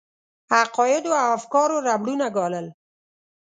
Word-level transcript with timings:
عقایدو 0.61 1.11
او 1.21 1.27
افکارو 1.37 1.77
ربړونه 1.87 2.27
ګالل. 2.35 2.67